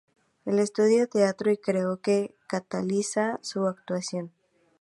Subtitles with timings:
[0.45, 4.31] El estudió teatro, y creo que cataliza su actuación".